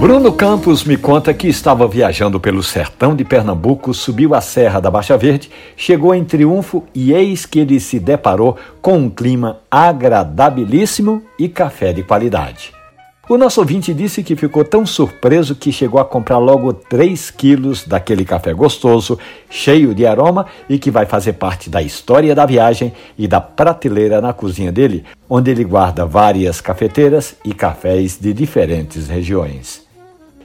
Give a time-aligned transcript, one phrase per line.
[0.00, 4.90] Bruno Campos me conta que estava viajando pelo sertão de Pernambuco, subiu a Serra da
[4.90, 11.22] Baixa Verde, chegou em Triunfo e eis que ele se deparou com um clima agradabilíssimo
[11.38, 12.72] e café de qualidade.
[13.28, 17.86] O nosso ouvinte disse que ficou tão surpreso que chegou a comprar logo 3 quilos
[17.86, 19.18] daquele café gostoso,
[19.50, 24.18] cheio de aroma e que vai fazer parte da história da viagem e da prateleira
[24.18, 29.89] na cozinha dele, onde ele guarda várias cafeteiras e cafés de diferentes regiões.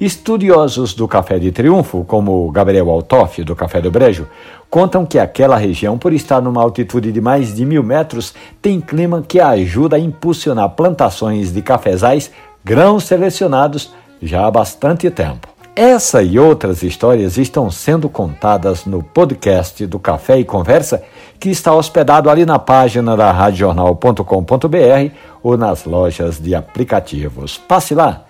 [0.00, 4.26] Estudiosos do Café de Triunfo, como Gabriel Altoff, do Café do Brejo,
[4.70, 9.22] contam que aquela região, por estar numa altitude de mais de mil metros, tem clima
[9.22, 12.30] que ajuda a impulsionar plantações de cafezais,
[12.64, 15.48] grãos selecionados já há bastante tempo.
[15.76, 21.02] Essa e outras histórias estão sendo contadas no podcast do Café e Conversa,
[21.38, 27.58] que está hospedado ali na página da radiojornal.com.br ou nas lojas de aplicativos.
[27.58, 28.29] Passe lá!